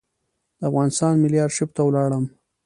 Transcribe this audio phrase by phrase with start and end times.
[0.59, 2.25] د افغانستان ملي آرشیف ته ولاړم.